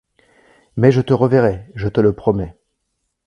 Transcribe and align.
Mais 0.77 0.91
je 0.91 1.01
te 1.01 1.13
reverrai, 1.13 1.67
je 1.75 1.87
te 1.87 2.01
le 2.01 2.13
promets. 2.13 2.57